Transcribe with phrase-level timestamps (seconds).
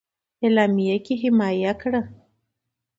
[0.43, 2.01] اعلامیه کې حمایه کړه.